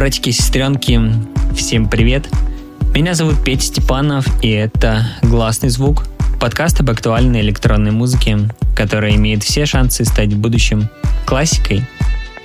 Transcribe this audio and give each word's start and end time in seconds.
Братики-сестренки, 0.00 0.98
всем 1.54 1.86
привет! 1.86 2.26
Меня 2.94 3.12
зовут 3.12 3.44
Петя 3.44 3.66
Степанов, 3.66 4.24
и 4.42 4.48
это 4.48 5.06
«Гласный 5.20 5.68
звук»— 5.68 6.06
подкаст 6.40 6.80
об 6.80 6.88
актуальной 6.88 7.42
электронной 7.42 7.90
музыке, 7.90 8.38
которая 8.74 9.14
имеет 9.16 9.42
все 9.42 9.66
шансы 9.66 10.06
стать 10.06 10.32
в 10.32 10.38
будущем 10.38 10.88
классикой. 11.26 11.84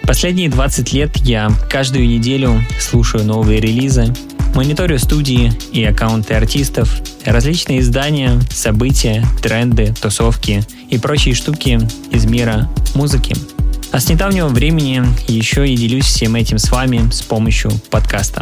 Последние 0.03 0.49
20 0.49 0.91
лет 0.91 1.15
я 1.19 1.49
каждую 1.69 2.05
неделю 2.05 2.61
слушаю 2.77 3.23
новые 3.23 3.61
релизы, 3.61 4.13
мониторю 4.53 4.99
студии 4.99 5.53
и 5.71 5.81
аккаунты 5.85 6.33
артистов, 6.33 6.93
различные 7.25 7.79
издания, 7.79 8.37
события, 8.49 9.23
тренды, 9.41 9.93
тусовки 10.01 10.61
и 10.89 10.97
прочие 10.97 11.33
штуки 11.33 11.79
из 12.11 12.25
мира 12.25 12.69
музыки— 12.95 13.33
а 13.95 13.99
с 14.01 14.09
недавнего 14.09 14.49
времени 14.49 15.01
еще 15.25 15.65
и 15.65 15.77
делюсь 15.77 16.03
всем 16.03 16.35
этим 16.35 16.57
с 16.57 16.69
вами 16.69 17.09
с 17.11 17.21
помощью 17.21 17.71
подкаста. 17.89 18.41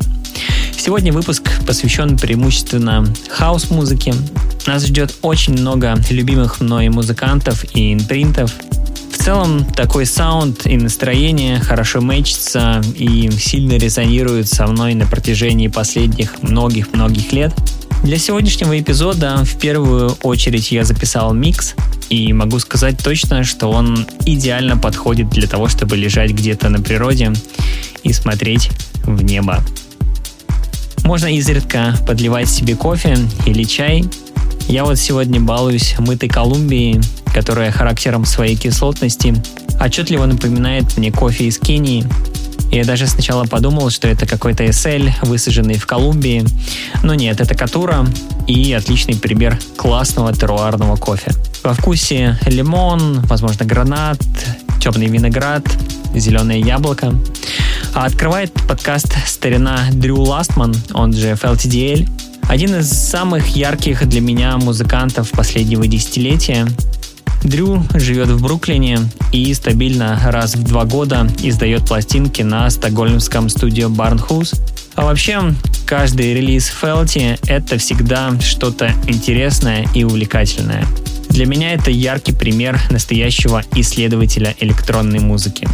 Сегодня 0.75 1.13
выпуск 1.13 1.47
посвящен 1.67 2.17
преимущественно 2.17 3.05
хаус-музыке. 3.29 4.15
Нас 4.65 4.87
ждет 4.87 5.13
очень 5.21 5.53
много 5.53 5.95
любимых 6.09 6.59
мной 6.59 6.89
музыкантов 6.89 7.65
и 7.75 7.93
импринтов. 7.93 8.51
В 9.11 9.23
целом, 9.23 9.63
такой 9.63 10.07
саунд 10.07 10.65
и 10.65 10.75
настроение 10.75 11.59
хорошо 11.59 12.01
мэтчится 12.01 12.81
и 12.95 13.29
сильно 13.29 13.73
резонирует 13.73 14.49
со 14.49 14.65
мной 14.65 14.95
на 14.95 15.05
протяжении 15.05 15.67
последних 15.67 16.41
многих-многих 16.41 17.31
лет. 17.31 17.53
Для 18.03 18.17
сегодняшнего 18.17 18.77
эпизода 18.77 19.45
в 19.45 19.57
первую 19.57 20.17
очередь 20.23 20.73
я 20.73 20.83
записал 20.83 21.33
микс, 21.33 21.73
и 22.09 22.33
могу 22.33 22.59
сказать 22.59 22.97
точно, 23.01 23.45
что 23.45 23.71
он 23.71 24.05
идеально 24.25 24.75
подходит 24.75 25.29
для 25.29 25.47
того, 25.47 25.69
чтобы 25.69 25.95
лежать 25.95 26.31
где-то 26.31 26.67
на 26.67 26.81
природе 26.81 27.31
и 28.03 28.11
смотреть 28.11 28.71
в 29.05 29.23
небо. 29.23 29.63
Можно 31.05 31.27
изредка 31.27 31.95
подливать 32.05 32.49
себе 32.49 32.75
кофе 32.75 33.17
или 33.45 33.63
чай. 33.63 34.03
Я 34.67 34.83
вот 34.83 34.99
сегодня 34.99 35.39
балуюсь 35.39 35.95
мытой 35.97 36.27
Колумбией, 36.27 36.99
которая 37.33 37.71
характером 37.71 38.25
своей 38.25 38.57
кислотности 38.57 39.33
отчетливо 39.79 40.25
напоминает 40.25 40.97
мне 40.97 41.09
кофе 41.09 41.45
из 41.45 41.57
Кении. 41.57 42.05
Я 42.73 42.85
даже 42.85 43.05
сначала 43.05 43.45
подумал, 43.45 43.91
что 43.91 44.07
это 44.07 44.25
какой-то 44.25 44.63
SL, 44.63 45.11
высаженный 45.21 45.77
в 45.77 45.85
Колумбии. 45.85 46.43
Но 47.03 47.13
нет, 47.13 47.39
это 47.39 47.53
Катура 47.53 48.03
и 48.47 48.73
отличный 48.73 49.15
пример 49.15 49.59
классного 49.77 50.33
теруарного 50.33 50.95
кофе. 50.95 51.31
Во 51.63 51.75
вкусе 51.75 52.39
лимон, 52.47 53.19
возможно, 53.27 53.63
гранат, 53.63 54.17
темный 54.81 55.05
виноград, 55.05 55.63
зеленое 56.15 56.61
яблоко. 56.61 57.13
А 57.93 58.05
открывает 58.05 58.51
подкаст 58.67 59.13
старина 59.27 59.89
Дрю 59.91 60.19
Ластман, 60.19 60.73
он 60.95 61.13
же 61.13 61.33
FLTDL, 61.33 62.09
один 62.49 62.75
из 62.79 62.89
самых 62.89 63.55
ярких 63.55 64.07
для 64.09 64.19
меня 64.19 64.57
музыкантов 64.57 65.29
последнего 65.29 65.85
десятилетия. 65.85 66.67
Дрю 67.43 67.83
живет 67.93 68.29
в 68.29 68.41
Бруклине 68.41 68.99
и 69.33 69.53
стабильно 69.53 70.19
раз 70.25 70.55
в 70.55 70.63
два 70.63 70.85
года 70.85 71.27
издает 71.39 71.85
пластинки 71.85 72.41
на 72.41 72.69
стокгольмском 72.69 73.49
студио 73.49 73.89
Barnhouse. 73.89 74.57
А 74.95 75.03
вообще, 75.03 75.53
каждый 75.85 76.33
релиз 76.33 76.67
Фелти— 76.67 77.37
это 77.47 77.77
всегда 77.77 78.39
что-то 78.39 78.93
интересное 79.07 79.85
и 79.93 80.03
увлекательное. 80.05 80.85
Для 81.29 81.45
меня 81.45 81.73
это 81.73 81.91
яркий 81.91 82.31
пример 82.31 82.79
настоящего 82.89 83.61
исследователя 83.75 84.55
электронной 84.59 85.19
музыки. 85.19 85.67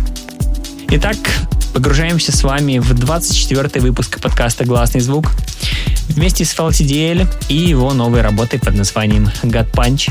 Итак, 0.89 1.17
погружаемся 1.73 2.35
с 2.35 2.43
вами 2.43 2.79
в 2.79 2.93
24 2.95 3.79
выпуск 3.81 4.19
подкаста 4.19 4.65
«Гласный 4.65 5.01
звук» 5.01 5.31
вместе 6.07 6.45
с 6.45 6.55
FLTDL 6.55 7.27
и 7.49 7.55
его 7.55 7.93
новой 7.93 8.21
работой 8.21 8.59
под 8.59 8.75
названием 8.75 9.29
«God 9.43 9.71
Punch», 9.71 10.09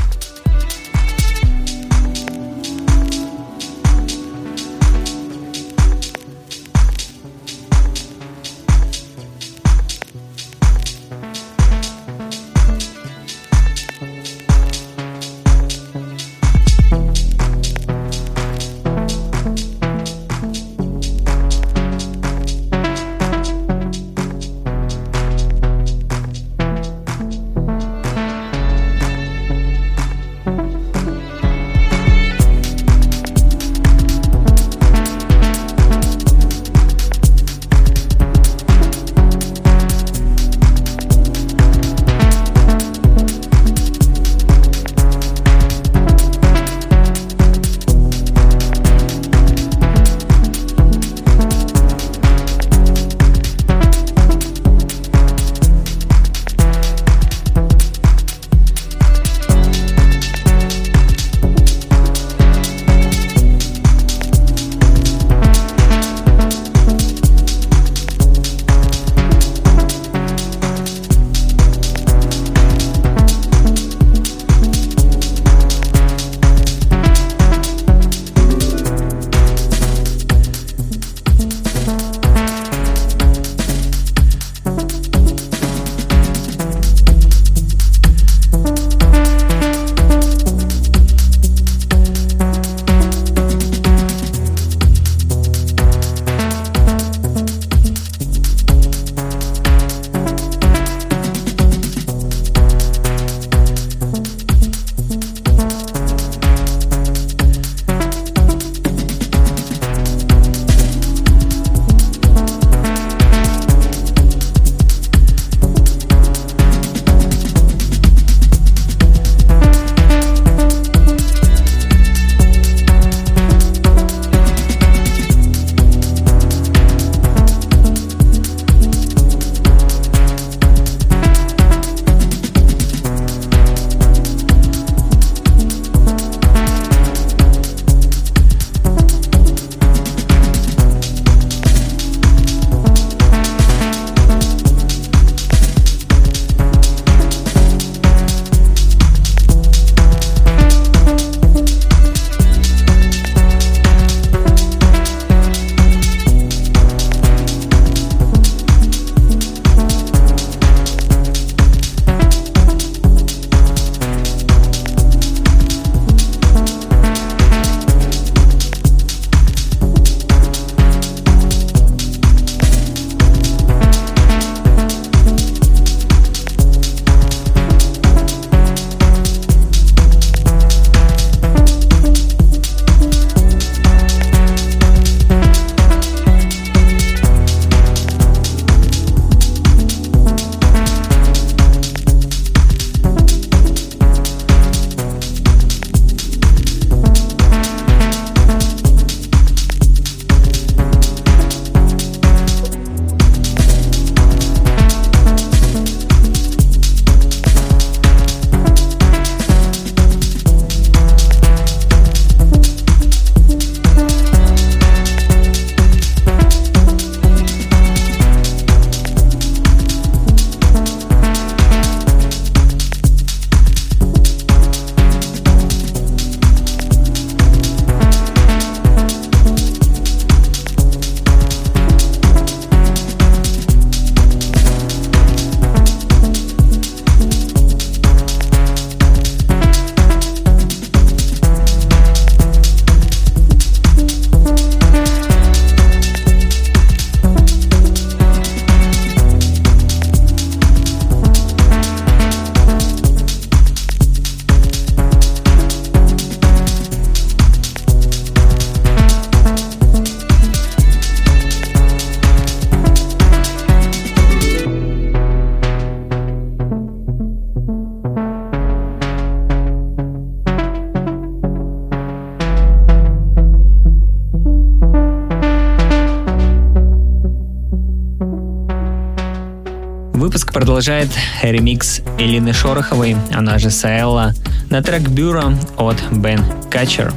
продолжает 280.59 281.07
ремикс 281.41 282.01
Элины 282.17 282.51
Шороховой, 282.51 283.15
она 283.31 283.57
же 283.59 283.69
Саэлла, 283.69 284.33
на 284.69 284.83
трек 284.83 285.07
«Бюро» 285.07 285.53
от 285.77 285.95
Бен 286.11 286.43
Качер. 286.69 287.13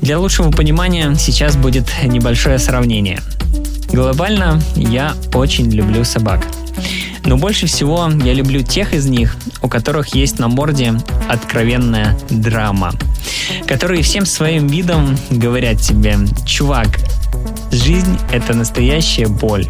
Для 0.00 0.18
лучшего 0.18 0.50
понимания 0.50 1.14
сейчас 1.14 1.54
будет 1.54 1.84
небольшое 2.02 2.58
сравнение. 2.58 3.20
Глобально 3.92 4.60
я 4.74 5.14
очень 5.32 5.70
люблю 5.70 6.02
собак. 6.02 6.44
Но 7.24 7.36
больше 7.36 7.68
всего 7.68 8.10
я 8.24 8.34
люблю 8.34 8.62
тех 8.62 8.94
из 8.94 9.06
них, 9.06 9.36
у 9.62 9.68
которых 9.68 10.16
есть 10.16 10.40
на 10.40 10.48
морде 10.48 10.92
откровенная 11.28 12.18
драма, 12.30 12.94
которые 13.68 14.02
всем 14.02 14.26
своим 14.26 14.66
видом 14.66 15.16
говорят 15.30 15.80
тебе, 15.80 16.16
чувак, 16.44 16.98
жизнь— 17.70 18.18
это 18.32 18.54
настоящая 18.54 19.28
боль, 19.28 19.68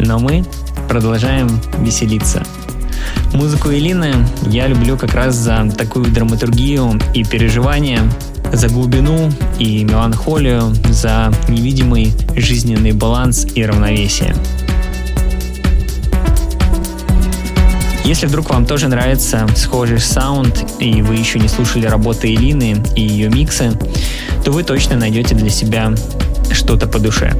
но 0.00 0.18
мы 0.18 0.44
продолжаем 0.88 1.48
веселиться. 1.78 2.42
Музыку 3.32 3.70
Элины 3.70 4.14
я 4.46 4.66
люблю 4.66 4.96
как 4.96 5.14
раз 5.14 5.34
за 5.34 5.70
такую 5.76 6.06
драматургию 6.06 7.00
и 7.14 7.24
переживания, 7.24 8.02
за 8.52 8.68
глубину 8.68 9.30
и 9.58 9.84
меланхолию, 9.84 10.74
за 10.90 11.32
невидимый 11.48 12.12
жизненный 12.36 12.92
баланс 12.92 13.46
и 13.54 13.64
равновесие. 13.64 14.34
Если 18.04 18.26
вдруг 18.26 18.50
вам 18.50 18.66
тоже 18.66 18.88
нравится 18.88 19.46
схожий 19.56 20.00
саунд, 20.00 20.66
и 20.80 21.02
вы 21.02 21.14
еще 21.14 21.38
не 21.38 21.48
слушали 21.48 21.86
работы 21.86 22.34
Элины 22.34 22.82
и 22.96 23.02
ее 23.02 23.30
миксы, 23.30 23.72
то 24.44 24.50
вы 24.50 24.64
точно 24.64 24.96
найдете 24.96 25.34
для 25.34 25.50
себя 25.50 25.92
что-то 26.52 26.86
по 26.86 26.98
душе. 26.98 27.32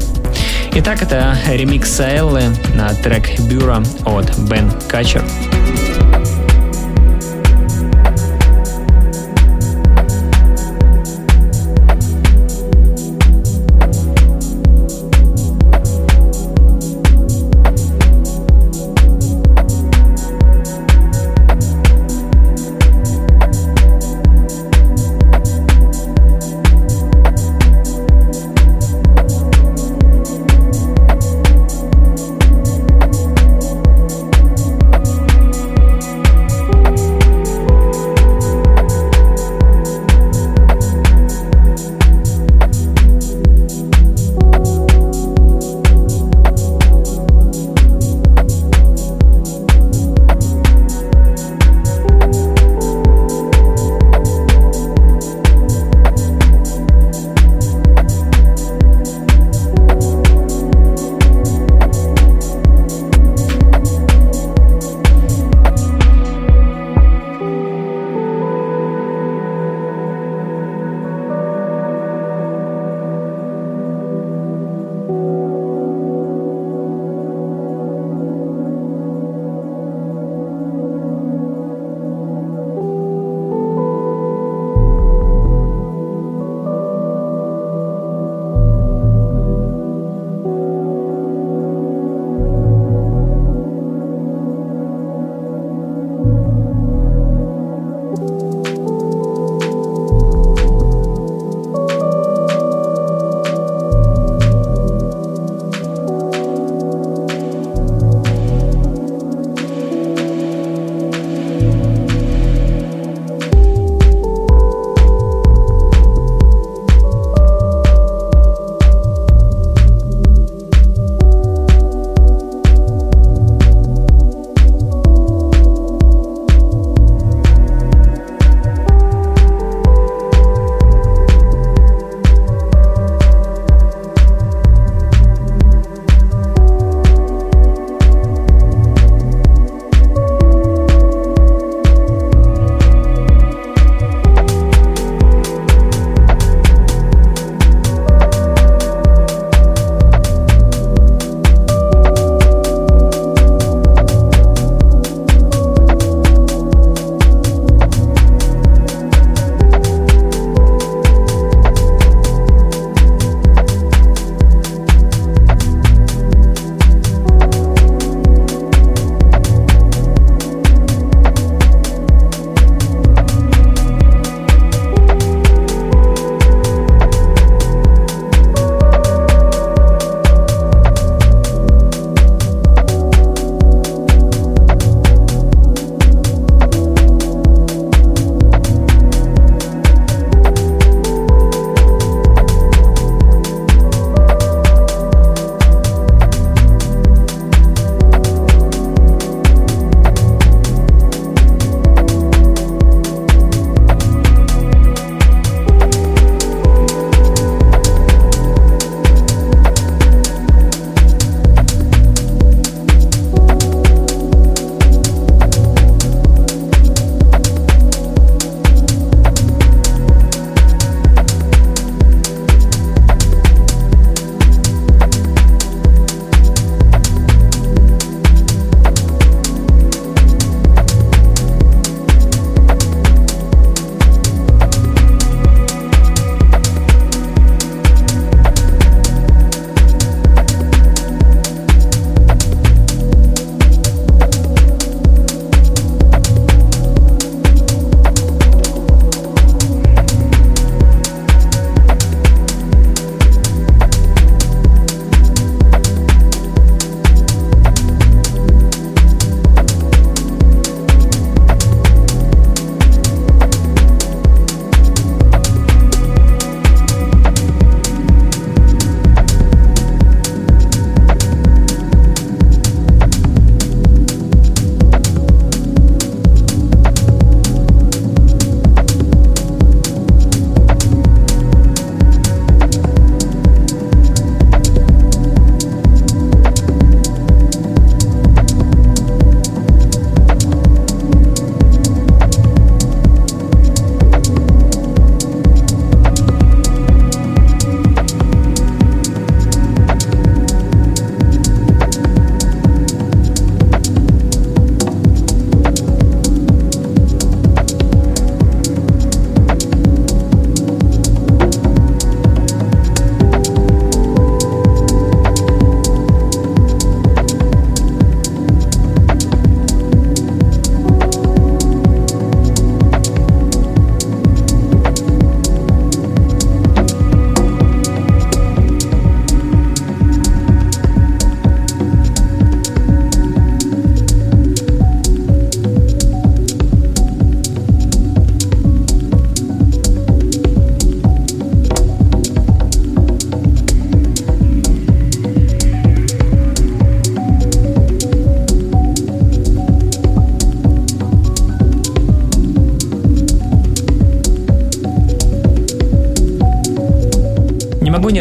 Итак, 0.74 1.02
это 1.02 1.36
ремикс 1.48 1.96
Саэллы 1.96 2.44
на 2.74 2.94
трек 2.94 3.38
«Бюро» 3.40 3.82
от 4.06 4.38
Бен 4.48 4.72
Качер. 4.88 5.22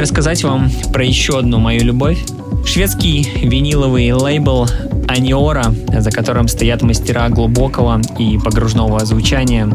Рассказать 0.01 0.43
вам 0.43 0.71
про 0.91 1.05
еще 1.05 1.37
одну 1.37 1.59
мою 1.59 1.83
любовь. 1.83 2.17
Шведский 2.65 3.29
виниловый 3.41 4.11
лейбл 4.11 4.67
Aniara, 5.07 5.73
за 5.95 6.09
которым 6.09 6.47
стоят 6.47 6.81
мастера 6.81 7.29
глубокого 7.29 8.01
и 8.17 8.39
погружного 8.39 9.05
звучания. 9.05 9.69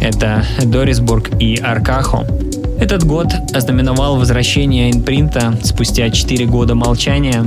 Это 0.00 0.44
Dorisburg 0.64 1.30
и 1.38 1.56
Arkajo. 1.56 2.26
Этот 2.80 3.04
год 3.04 3.28
ознаменовал 3.52 4.16
возвращение 4.16 4.90
импринта 4.90 5.56
спустя 5.62 6.10
4 6.10 6.46
года 6.46 6.74
молчания. 6.74 7.44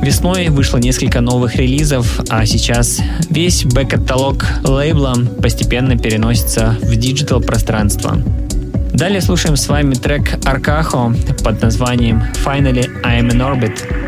Весной 0.00 0.48
вышло 0.48 0.78
несколько 0.78 1.20
новых 1.20 1.56
релизов, 1.56 2.20
а 2.30 2.46
сейчас 2.46 3.00
весь 3.28 3.64
бэк-каталог 3.64 4.44
лейбла 4.64 5.14
постепенно 5.42 5.98
переносится 5.98 6.76
в 6.82 6.96
digital 6.96 7.40
пространство. 7.40 8.16
Далее 8.96 9.20
слушаем 9.20 9.56
с 9.56 9.68
вами 9.68 9.92
трек 9.92 10.38
Аркахо 10.46 11.12
под 11.44 11.60
названием 11.60 12.22
Finally 12.42 13.02
I'm 13.02 13.28
in 13.28 13.42
Orbit. 13.42 14.05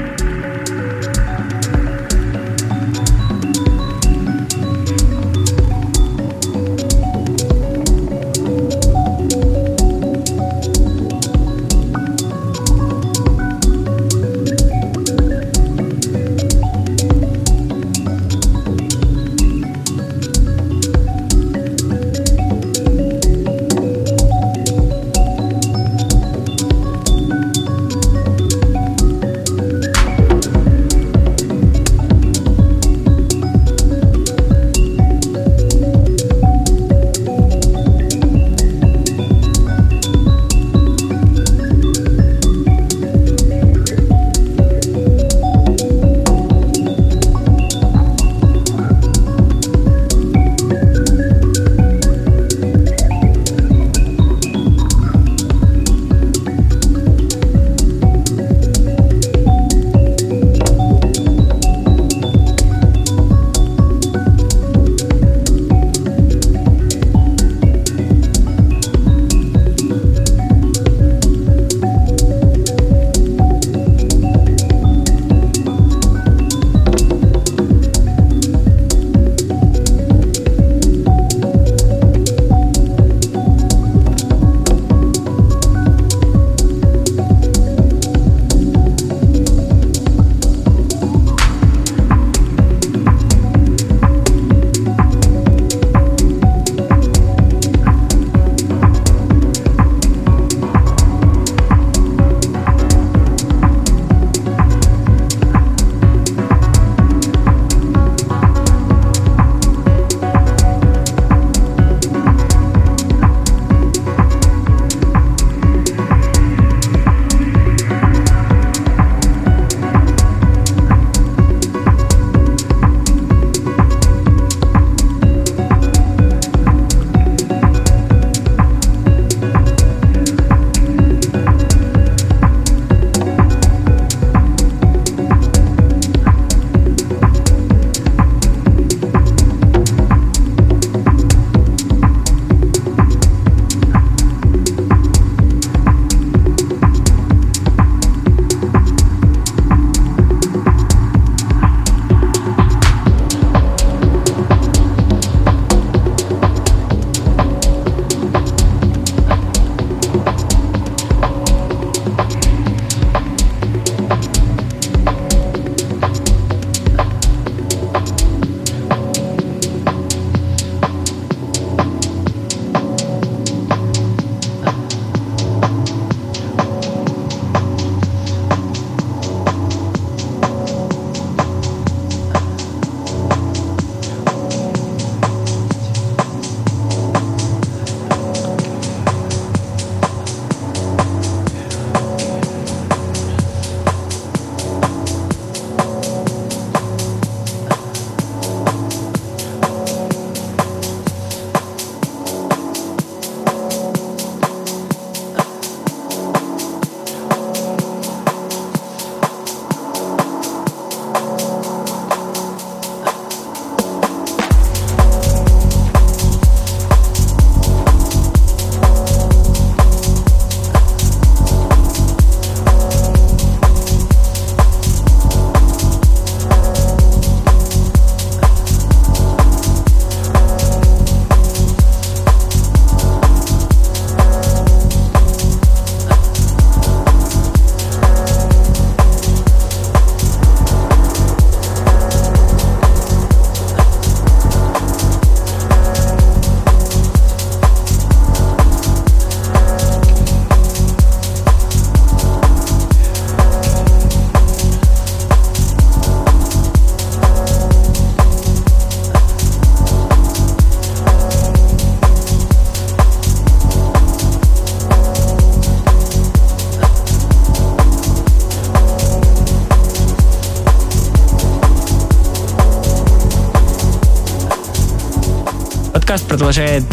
Продолжает 276.38 276.84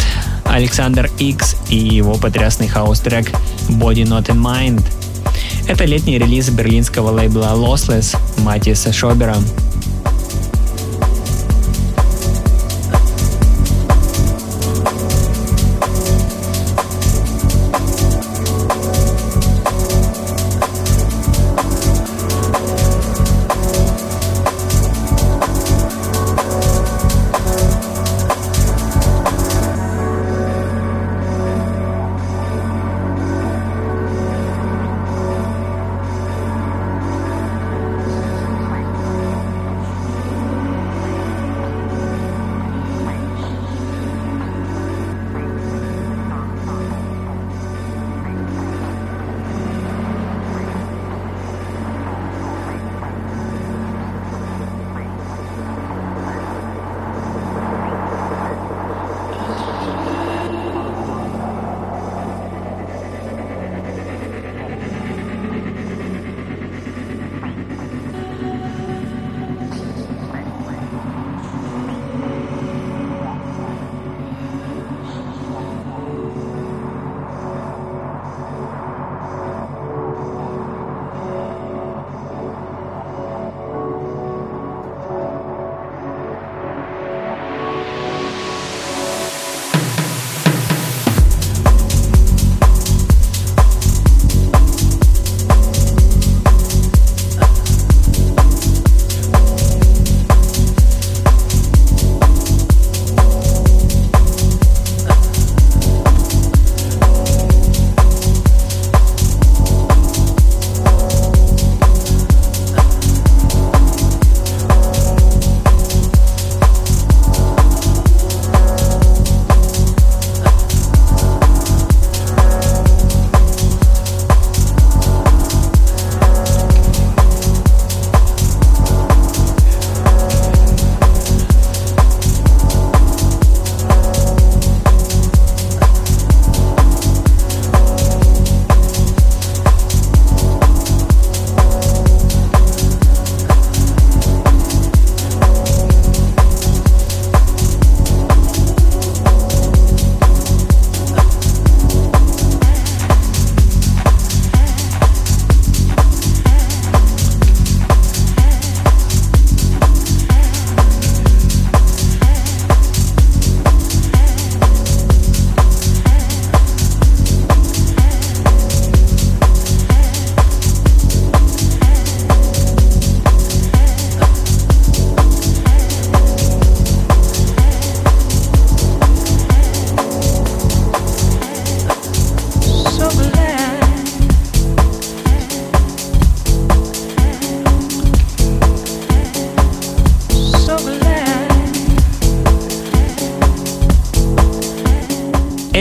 Александр 0.45 1.08
X 1.19 1.55
и 1.69 1.77
его 1.77 2.15
потрясный 2.15 2.67
хаус-трек 2.67 3.29
Body 3.69 4.03
Not 4.03 4.25
in 4.29 4.41
Mind. 4.41 4.84
Это 5.67 5.86
летний 5.86 6.17
релиз 6.17 6.49
берлинского 6.49 7.12
лейбла 7.12 7.53
Lossless 7.53 8.17
Матиаса 8.39 8.91
Шобера. 8.91 9.38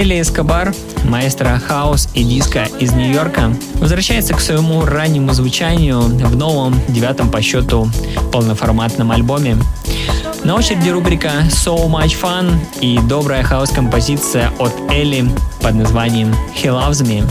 Элли 0.05 0.21
Эскобар, 0.21 0.75
маэстро 1.05 1.59
хаус 1.67 2.11
и 2.12 2.25
диска 2.25 2.67
из 2.79 2.93
Нью-Йорка, 2.93 3.55
возвращается 3.77 4.35
к 4.35 4.40
своему 4.40 4.85
раннему 4.85 5.33
звучанию 5.33 6.01
в 6.03 6.37
новом, 6.37 6.79
девятом 6.88 7.31
по 7.31 7.40
счету, 7.40 7.88
полноформатном 8.31 9.12
альбоме. 9.12 9.57
На 10.45 10.57
очереди 10.57 10.90
рубрика 10.90 11.31
So 11.49 11.88
Much 11.88 12.21
Fun 12.21 12.55
и 12.83 12.99
добрая 13.09 13.43
хаос-композиция 13.43 14.51
от 14.59 14.75
Элли 14.90 15.27
под 15.62 15.75
названием 15.77 16.35
He 16.55 16.64
Loves 16.64 17.03
Me. 17.03 17.27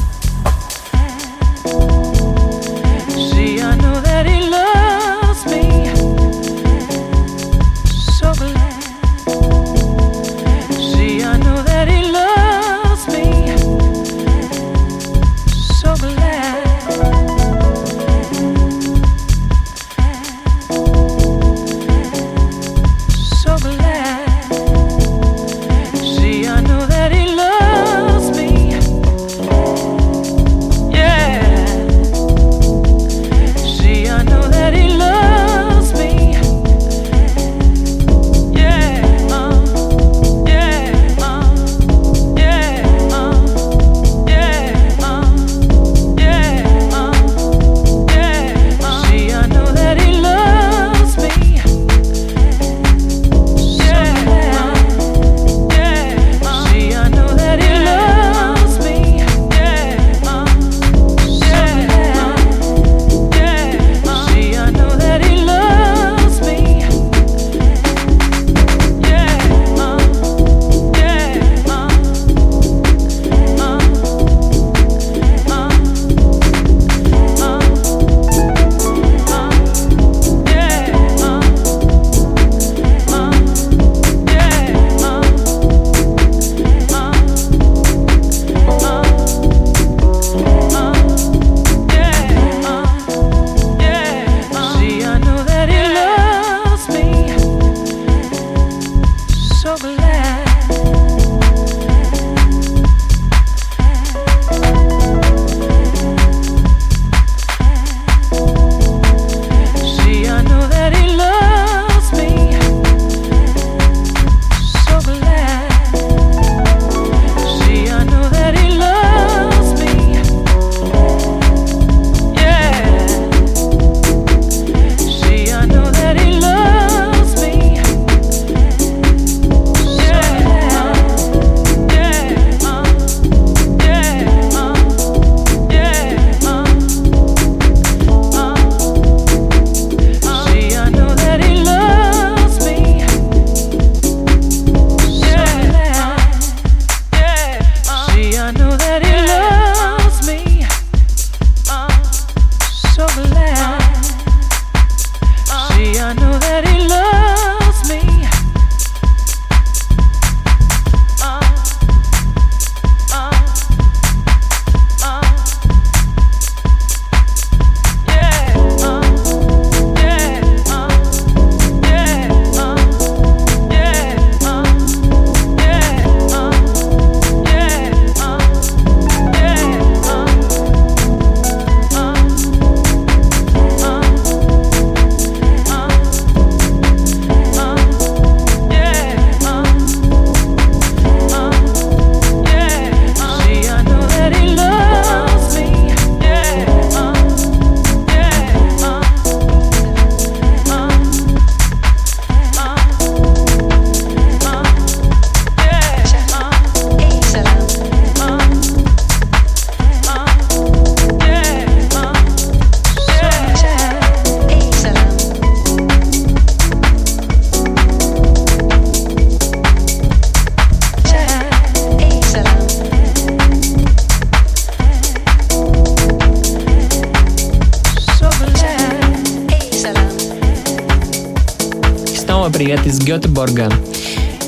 Гетеборга. 233.14 233.72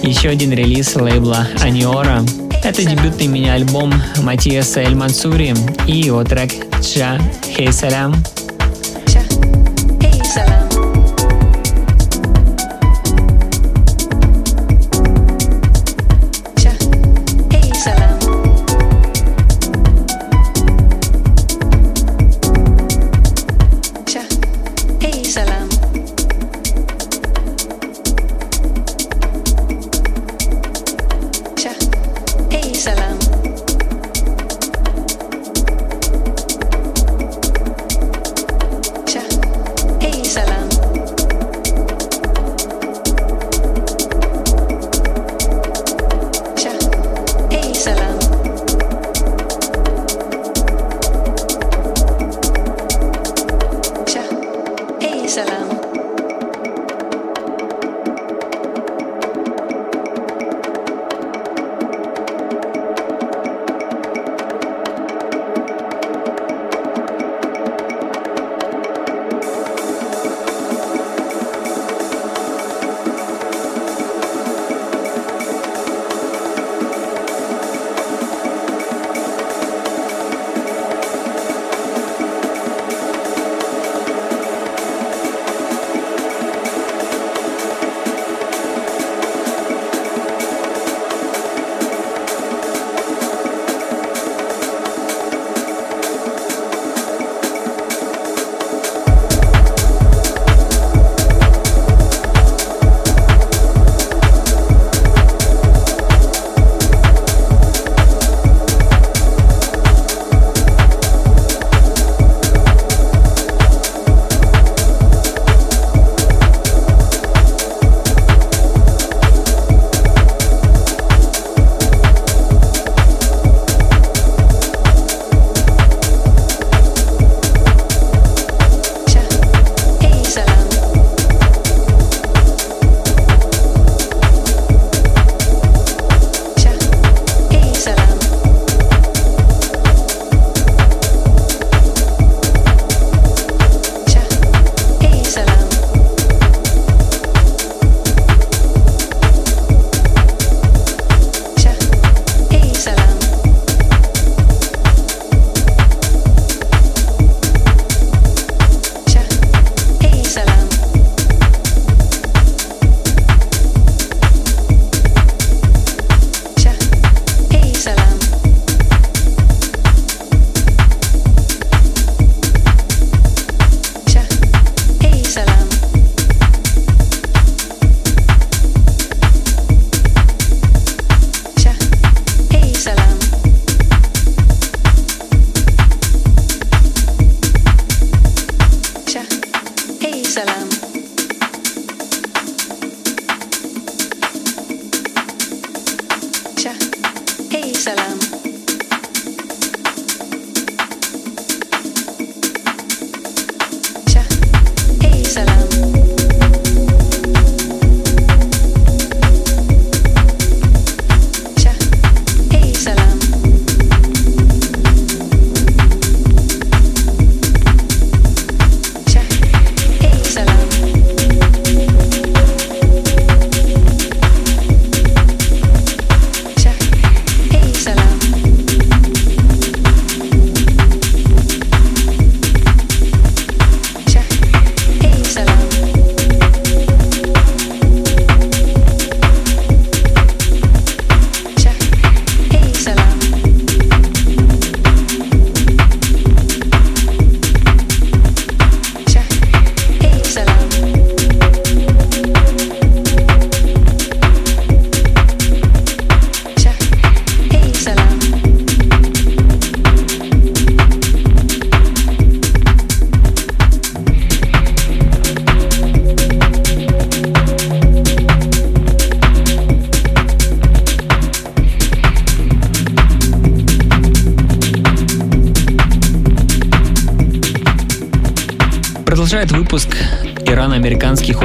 Еще 0.02 0.30
один 0.30 0.52
релиз 0.52 0.96
лейбла 0.96 1.48
Аниора. 1.62 2.24
Это 2.64 2.84
дебютный 2.84 3.28
мини-альбом 3.28 3.94
Матиаса 4.24 4.80
Эль 4.80 4.96
Мансури 4.96 5.54
и 5.86 5.98
его 5.98 6.24
трек 6.24 6.52
«Ча 6.82 7.20
Хей 7.56 7.72
Салям». 7.72 8.16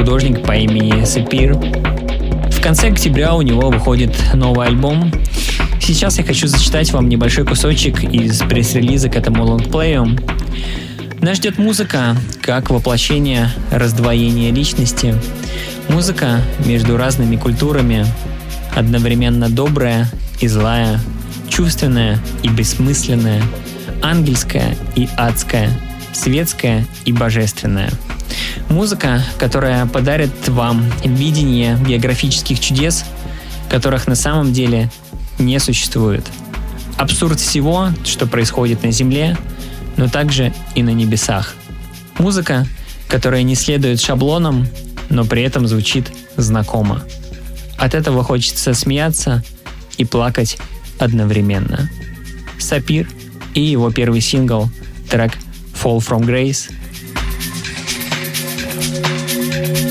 Художник 0.01 0.41
по 0.41 0.53
имени 0.53 1.05
Сапир. 1.05 1.53
В 1.53 2.59
конце 2.59 2.87
октября 2.87 3.35
у 3.35 3.43
него 3.43 3.69
выходит 3.69 4.15
новый 4.33 4.65
альбом. 4.65 5.11
Сейчас 5.79 6.17
я 6.17 6.23
хочу 6.23 6.47
зачитать 6.47 6.91
вам 6.91 7.07
небольшой 7.07 7.45
кусочек 7.45 8.03
из 8.03 8.39
пресс-релиза 8.39 9.09
к 9.09 9.15
этому 9.15 9.45
лонгплею. 9.45 10.17
Нас 11.19 11.37
ждет 11.37 11.59
музыка 11.59 12.17
как 12.41 12.71
воплощение 12.71 13.51
раздвоения 13.69 14.51
личности. 14.51 15.13
Музыка 15.87 16.41
между 16.65 16.97
разными 16.97 17.35
культурами, 17.35 18.03
одновременно 18.75 19.49
добрая 19.49 20.09
и 20.39 20.47
злая, 20.47 20.99
чувственная 21.47 22.17
и 22.41 22.49
бессмысленная, 22.49 23.43
ангельская 24.01 24.75
и 24.95 25.07
адская, 25.15 25.69
светская 26.11 26.87
и 27.05 27.13
божественная– 27.13 27.91
Музыка, 28.71 29.21
которая 29.37 29.85
подарит 29.85 30.31
вам 30.47 30.89
видение 31.03 31.77
географических 31.85 32.57
чудес, 32.57 33.03
которых 33.69 34.07
на 34.07 34.15
самом 34.15 34.53
деле 34.53 34.89
не 35.39 35.59
существует. 35.59 36.25
Абсурд 36.97 37.41
всего, 37.41 37.89
что 38.05 38.27
происходит 38.27 38.81
на 38.83 38.91
Земле, 38.91 39.37
но 39.97 40.07
также 40.07 40.53
и 40.73 40.83
на 40.83 40.91
небесах. 40.91 41.53
Музыка, 42.17 42.65
которая 43.09 43.43
не 43.43 43.55
следует 43.55 43.99
шаблонам, 43.99 44.65
но 45.09 45.25
при 45.25 45.43
этом 45.43 45.67
звучит 45.67 46.09
знакомо. 46.37 47.03
От 47.77 47.93
этого 47.93 48.23
хочется 48.23 48.73
смеяться 48.73 49.43
и 49.97 50.05
плакать 50.05 50.57
одновременно. 50.97 51.89
Сапир 52.57 53.09
и 53.53 53.61
его 53.61 53.91
первый 53.91 54.21
сингл, 54.21 54.69
трек 55.09 55.33
Fall 55.73 55.97
From 55.97 56.21
Grace– 56.21 56.71
Thank 58.81 59.85
you. 59.85 59.90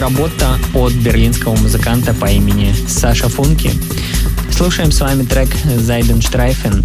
Новая 0.00 0.16
работа 0.16 0.58
от 0.74 0.92
берлинского 0.92 1.54
музыканта 1.56 2.14
по 2.14 2.26
имени 2.26 2.74
Саша 2.88 3.28
Функи. 3.28 3.70
Слушаем 4.50 4.92
с 4.92 5.00
вами 5.00 5.24
трек 5.24 5.48
«Зайденштрайфен» 5.64 6.84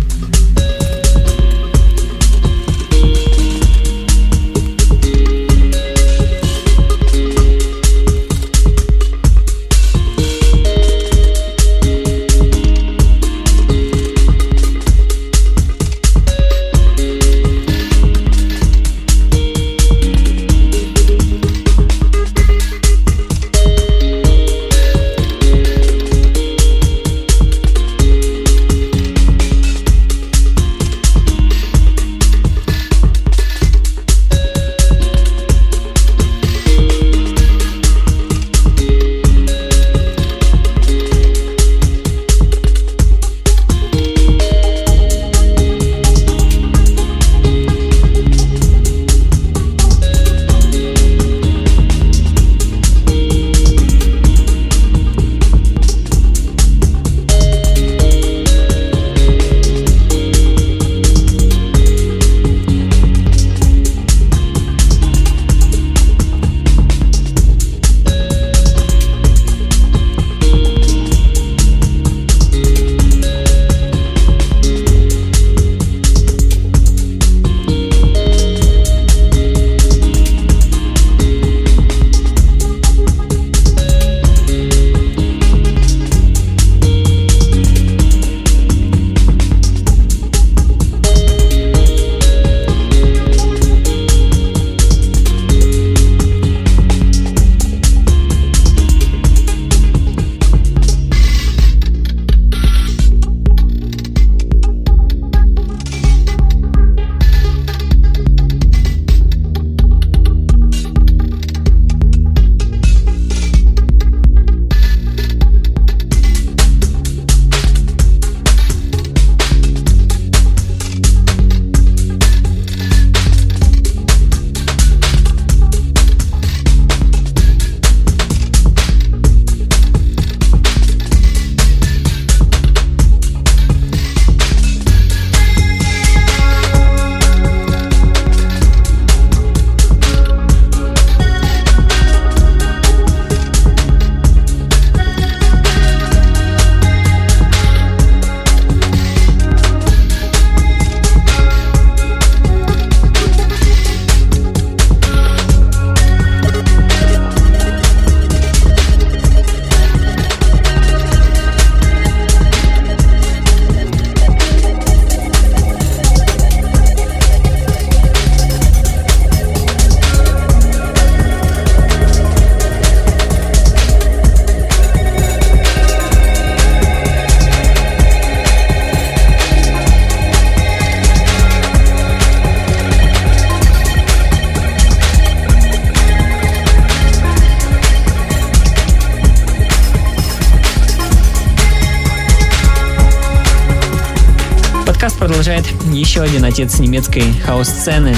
еще 196.15 196.23
один 196.23 196.45
отец 196.45 196.79
немецкой 196.79 197.33
хаос-сцены. 197.45 198.15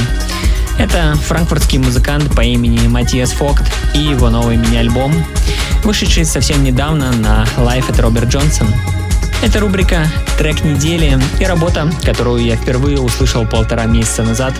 Это 0.77 1.15
франкфуртский 1.15 1.79
музыкант 1.79 2.35
по 2.35 2.41
имени 2.41 2.87
Матиас 2.87 3.31
Фокт 3.31 3.63
и 3.95 3.97
его 3.97 4.29
новый 4.29 4.55
мини-альбом, 4.55 5.11
вышедший 5.83 6.23
совсем 6.23 6.63
недавно 6.63 7.11
на 7.11 7.47
Life 7.57 7.89
от 7.89 7.99
Роберт 7.99 8.29
Джонсон. 8.29 8.67
Это 9.41 9.59
рубрика 9.59 10.05
«Трек 10.37 10.63
недели» 10.63 11.19
и 11.39 11.45
работа, 11.45 11.91
которую 12.03 12.45
я 12.45 12.55
впервые 12.55 12.99
услышал 12.99 13.47
полтора 13.47 13.85
месяца 13.85 14.21
назад 14.21 14.53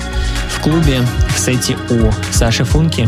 в 0.50 0.60
клубе 0.60 1.02
в 1.36 1.40
сете 1.40 1.78
у 1.92 2.12
Саши 2.32 2.64
Функи. 2.64 3.08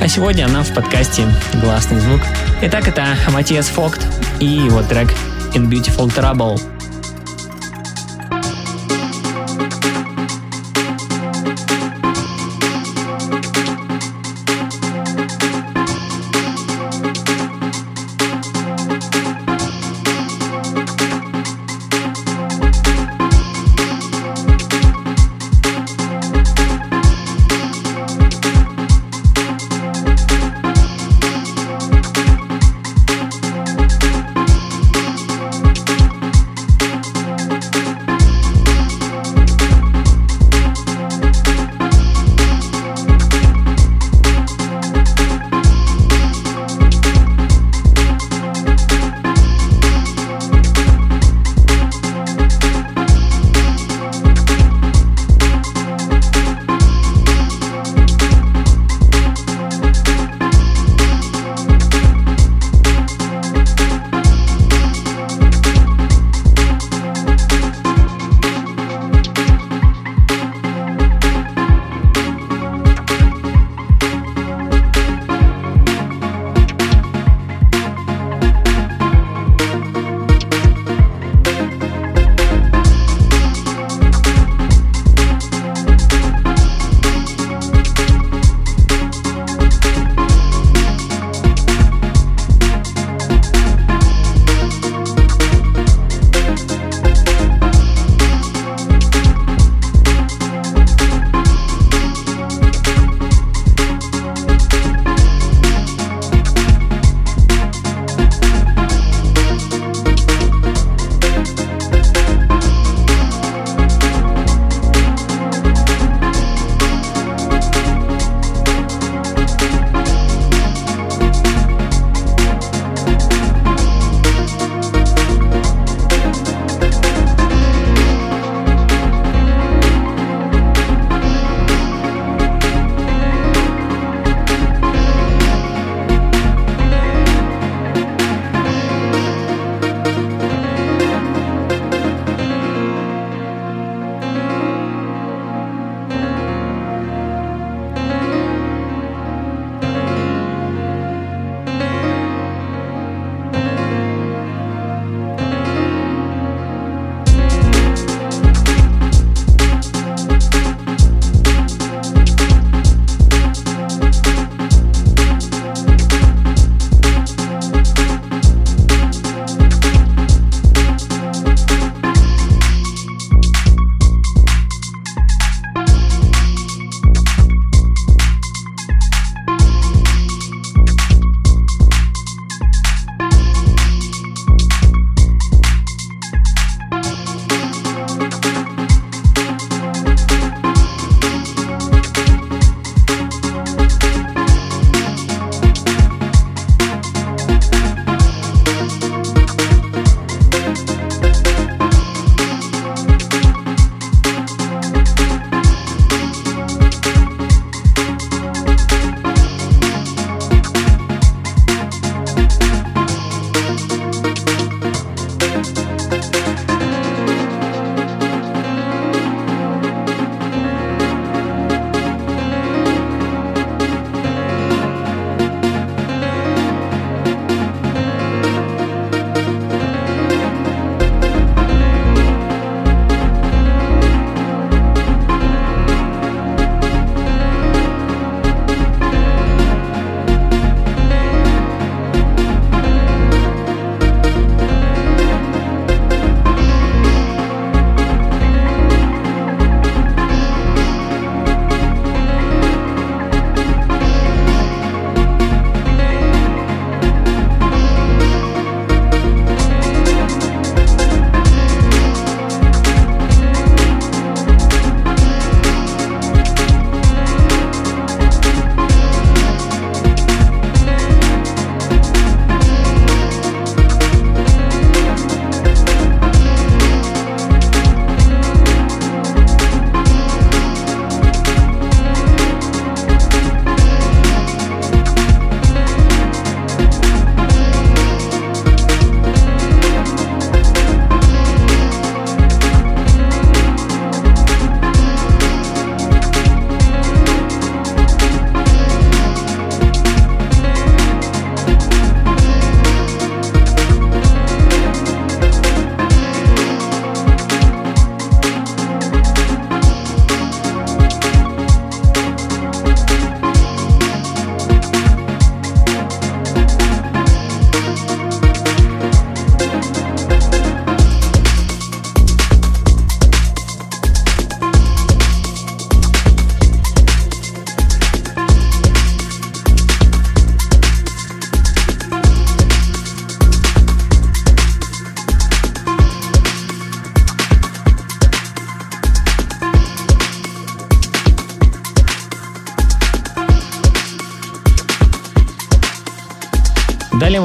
А 0.00 0.06
сегодня 0.06 0.44
она 0.44 0.62
в 0.62 0.72
подкасте 0.72 1.26
«Гласный 1.54 1.98
звук». 1.98 2.20
Итак, 2.62 2.86
это 2.86 3.06
Матиас 3.32 3.66
Фокт 3.70 4.06
и 4.38 4.46
его 4.46 4.82
трек 4.82 5.12
«In 5.52 5.68
Beautiful 5.68 6.14
Trouble». 6.14 6.73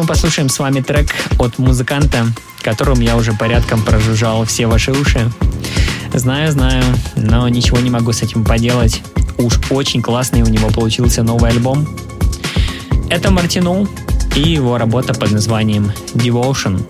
Послушаем 0.10 0.49
с 0.49 0.57
вами 0.57 0.82
трек 0.82 1.07
от 1.38 1.60
музыканта, 1.60 2.26
которым 2.64 2.99
я 2.99 3.16
уже 3.16 3.32
порядком 3.34 3.84
прожужжал 3.84 4.43
все 4.43 4.66
ваши 4.66 4.91
уши. 4.91 5.32
Знаю, 6.16 6.51
знаю, 6.51 6.84
но 7.16 7.47
ничего 7.47 7.78
не 7.78 7.91
могу 7.91 8.12
с 8.12 8.24
этим 8.24 8.43
поделать. 8.43 9.03
Уж 9.38 9.60
очень 9.70 10.01
классный 10.01 10.41
у 10.41 10.47
него 10.47 10.72
получился 10.72 11.22
новый 11.22 11.51
альбом. 11.51 11.88
Это 13.12 13.30
Мартину 13.30 13.88
и 14.36 14.41
его 14.41 14.80
работа 14.80 15.14
под 15.14 15.30
названием 15.30 15.91
Devotion. 16.16 16.82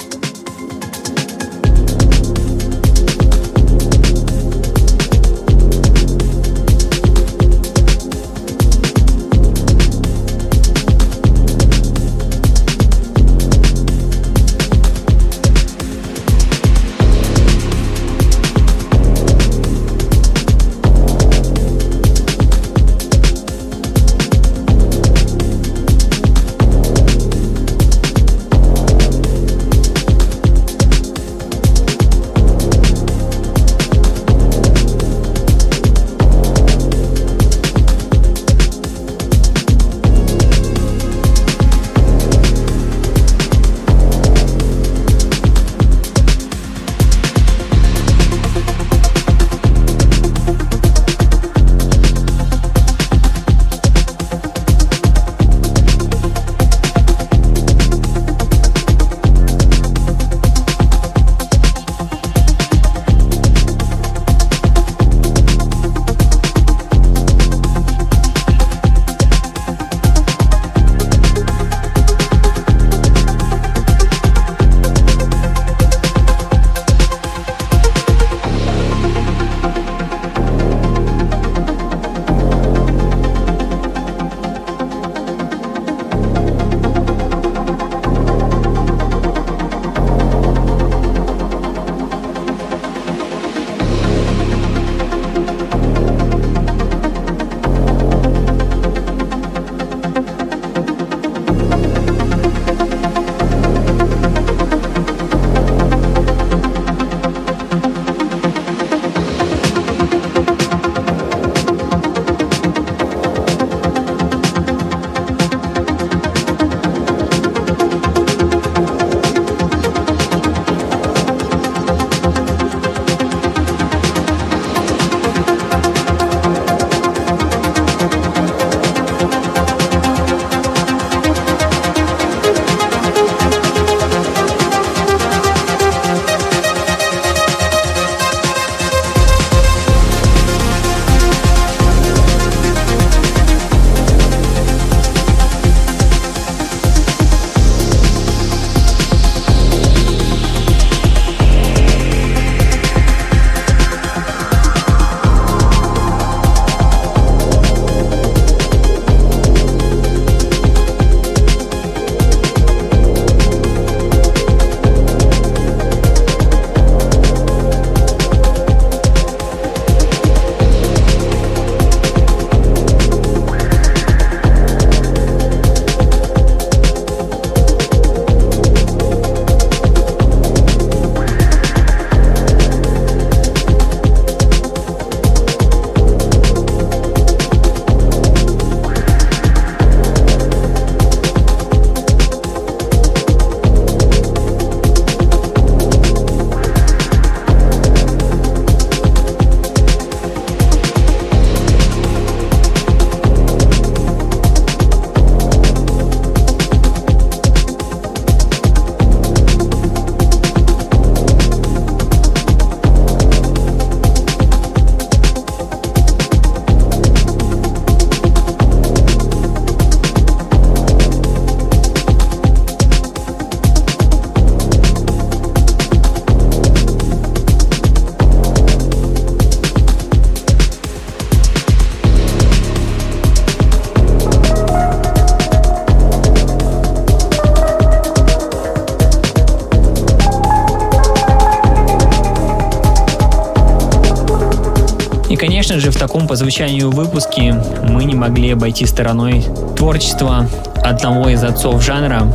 По 246.29 246.35
звучанию 246.35 246.91
выпуске 246.91 247.59
мы 247.89 248.03
не 248.05 248.13
могли 248.13 248.51
обойти 248.51 248.85
стороной 248.85 249.43
творчество 249.75 250.45
одного 250.83 251.29
из 251.29 251.43
отцов 251.43 251.83
жанра. 251.83 252.31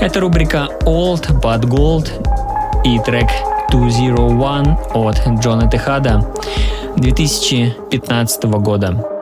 Это 0.00 0.18
рубрика 0.18 0.66
Old 0.80 1.40
But 1.40 1.60
Gold 1.60 2.10
и 2.84 2.98
трек 2.98 3.28
201 3.70 4.76
от 4.94 5.40
Джона 5.40 5.70
Техада 5.70 6.28
2015 6.96 8.44
года. 8.44 9.17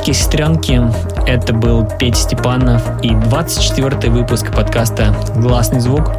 Братики 0.00 0.12
сестренки, 0.16 0.80
это 1.26 1.52
был 1.52 1.84
Петя 1.98 2.16
Степанов 2.16 2.82
и 3.02 3.10
24 3.10 4.10
выпуск 4.10 4.50
подкаста 4.50 5.14
«Гласный 5.36 5.80
звук». 5.80 6.12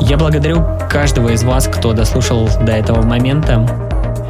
Я 0.00 0.16
благодарю 0.16 0.64
каждого 0.90 1.28
из 1.28 1.44
вас, 1.44 1.68
кто 1.68 1.92
дослушал 1.92 2.48
до 2.62 2.72
этого 2.72 3.02
момента. 3.02 3.64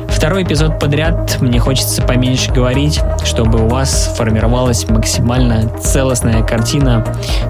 Второй 0.09 0.43
эпизод 0.43 0.79
подряд 0.79 1.39
мне 1.41 1.59
хочется 1.59 2.03
поменьше 2.03 2.53
говорить, 2.53 3.01
чтобы 3.25 3.65
у 3.65 3.69
вас 3.69 4.15
формировалась 4.19 4.87
максимально 4.87 5.67
целостная 5.81 6.43
картина 6.43 7.03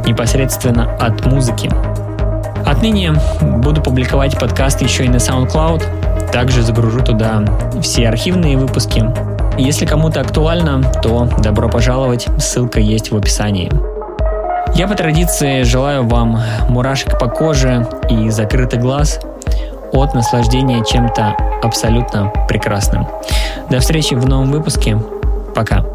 непосредственно 0.07 0.95
от 1.01 1.27
музыки. 1.27 1.69
Отныне 2.65 3.15
буду 3.41 3.83
публиковать 3.83 4.39
подкаст 4.39 4.83
еще 4.83 5.05
и 5.05 5.09
на 5.09 5.17
SoundCloud. 5.17 6.31
Также 6.31 6.63
загружу 6.63 7.03
туда 7.03 7.43
все 7.83 8.09
архивные 8.09 8.57
выпуски. 8.57 9.34
Если 9.57 9.87
кому-то 9.87 10.21
актуально, 10.21 10.83
то 11.03 11.29
добро 11.39 11.69
пожаловать, 11.69 12.27
ссылка 12.39 12.81
есть 12.81 13.13
в 13.13 13.17
описании. 13.17 13.71
Я 14.75 14.89
по 14.89 14.95
традиции 14.97 15.63
желаю 15.63 16.05
вам 16.05 16.41
мурашек 16.69 17.19
по 17.19 17.29
коже 17.29 17.87
и 18.11 18.31
закрытый 18.31 18.81
глаз 18.81 19.21
от 19.93 20.13
наслаждения 20.15 20.85
чем-то 20.85 21.37
абсолютно 21.63 22.33
прекрасным. 22.49 23.07
До 23.71 23.79
встречи 23.79 24.15
в 24.15 24.27
новом 24.27 24.51
выпуске. 24.51 24.99
Пока. 25.55 25.94